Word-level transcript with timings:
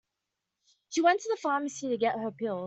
She 0.89 1.01
went 1.03 1.21
to 1.21 1.29
the 1.29 1.39
pharmacy 1.39 1.89
to 1.89 1.97
get 1.99 2.17
her 2.17 2.31
pills. 2.31 2.59